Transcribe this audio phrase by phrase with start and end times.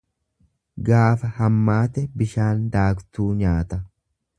[0.87, 3.85] Gaafa hammaate bishaan daaktuu nyaata.